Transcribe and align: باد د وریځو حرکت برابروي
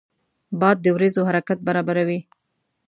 باد 0.59 0.77
د 0.81 0.85
وریځو 0.95 1.21
حرکت 1.29 1.57
برابروي 1.67 2.19